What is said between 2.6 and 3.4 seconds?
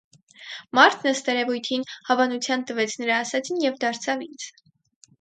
տվեց նրա